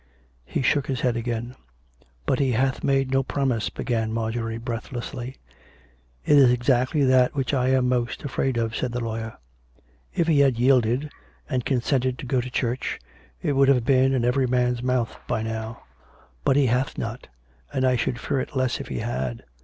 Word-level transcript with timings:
He 0.45 0.63
shook 0.63 0.87
his 0.87 1.01
head 1.01 1.15
again." 1.15 1.53
But 2.25 2.39
he 2.39 2.53
hath 2.53 2.83
made 2.83 3.11
no 3.11 3.21
promise" 3.21 3.69
began 3.69 4.11
Marjorie 4.11 4.57
breathlessly." 4.57 5.35
It 6.25 6.39
is 6.39 6.49
exactly 6.51 7.03
that 7.03 7.35
which 7.35 7.53
I 7.53 7.67
am 7.67 7.87
most 7.87 8.23
afraid 8.23 8.57
of," 8.57 8.75
said 8.75 8.93
the 8.93 8.99
lawyer." 8.99 9.37
If 10.15 10.25
he 10.27 10.39
had 10.39 10.57
yielded, 10.57 11.11
and 11.47 11.65
consented 11.65 12.17
to 12.17 12.25
go 12.25 12.41
to 12.41 12.49
248 12.49 12.89
COME 12.89 12.97
RACK! 13.03 13.03
COME 13.03 13.09
ROPE! 13.11 13.41
church, 13.43 13.47
it 13.47 13.53
would 13.53 13.67
have 13.67 13.85
been 13.85 14.13
in 14.15 14.25
every 14.25 14.47
man's 14.47 14.81
mouth 14.81 15.19
by 15.27 15.43
now. 15.43 15.83
But 16.43 16.55
he 16.55 16.65
hath 16.65 16.97
not, 16.97 17.27
and 17.71 17.85
I 17.85 17.95
should 17.95 18.19
fear 18.19 18.39
it 18.39 18.55
less 18.55 18.79
if 18.79 18.87
he 18.87 18.97
had. 19.01 19.43